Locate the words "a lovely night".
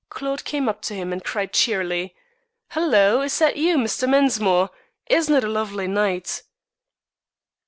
5.43-6.41